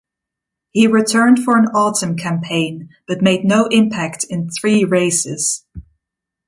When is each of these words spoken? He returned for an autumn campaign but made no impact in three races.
He 0.71 0.87
returned 0.87 1.37
for 1.43 1.59
an 1.59 1.65
autumn 1.75 2.17
campaign 2.17 2.89
but 3.07 3.21
made 3.21 3.45
no 3.45 3.67
impact 3.67 4.23
in 4.27 4.49
three 4.49 4.83
races. 4.83 5.63